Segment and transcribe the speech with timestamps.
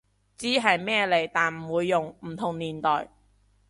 [0.35, 3.07] 知係咩嚟但唔會用，唔同年代